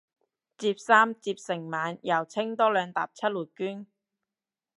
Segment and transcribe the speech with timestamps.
[0.03, 0.07] 摺衫摺
[1.35, 3.85] 咗成晚又清多兩疊出嚟捐